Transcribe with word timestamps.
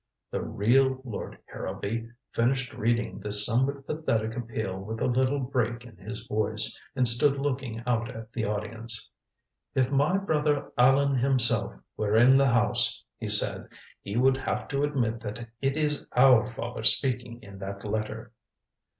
The 0.31 0.41
"real 0.41 0.99
Lord 1.03 1.37
Harrowby" 1.45 2.09
finished 2.31 2.73
reading 2.73 3.19
this 3.19 3.45
somewhat 3.45 3.85
pathetic 3.85 4.35
appeal 4.35 4.79
with 4.79 4.99
a 4.99 5.05
little 5.05 5.37
break 5.39 5.85
in 5.85 5.95
his 5.97 6.25
voice, 6.25 6.81
and 6.95 7.07
stood 7.07 7.35
looking 7.37 7.83
out 7.85 8.09
at 8.09 8.33
the 8.33 8.45
audience. 8.45 9.11
"If 9.75 9.91
my 9.91 10.17
brother 10.17 10.71
Allan 10.75 11.19
himself 11.19 11.75
were 11.97 12.15
in 12.15 12.35
the 12.35 12.47
house," 12.47 13.03
he 13.19 13.29
said, 13.29 13.69
"he 14.01 14.17
would 14.17 14.37
have 14.37 14.67
to 14.69 14.81
admit 14.83 15.19
that 15.19 15.47
it 15.61 15.77
is 15.77 16.03
our 16.13 16.47
father 16.47 16.81
speaking 16.81 17.39
in 17.43 17.59
that 17.59 17.85
letter." 17.85 18.31